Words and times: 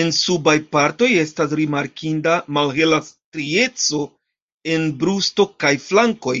En 0.00 0.08
subaj 0.16 0.54
partoj 0.72 1.10
estas 1.26 1.54
rimarkinda 1.62 2.34
malhela 2.60 3.00
strieco 3.12 4.04
en 4.76 4.92
brusto 5.06 5.52
kaj 5.64 5.76
flankoj. 5.90 6.40